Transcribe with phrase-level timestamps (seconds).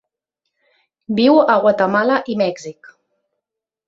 [1.19, 2.91] Viu a Guatemala i Mèxic.